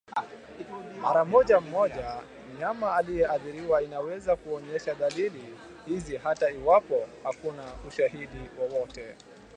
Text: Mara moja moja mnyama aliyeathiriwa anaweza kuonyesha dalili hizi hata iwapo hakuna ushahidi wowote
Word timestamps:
Mara 1.01 1.25
moja 1.25 1.59
moja 1.61 2.21
mnyama 2.53 2.95
aliyeathiriwa 2.95 3.77
anaweza 3.79 4.35
kuonyesha 4.35 4.95
dalili 4.95 5.57
hizi 5.85 6.17
hata 6.17 6.51
iwapo 6.51 7.07
hakuna 7.23 7.73
ushahidi 7.87 8.49
wowote 8.59 9.15